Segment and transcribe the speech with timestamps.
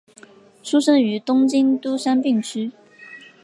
[0.63, 2.71] 出身于东京都杉并区。